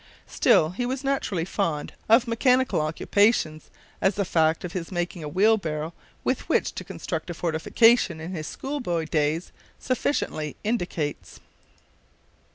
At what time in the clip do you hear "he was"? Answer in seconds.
0.71-1.03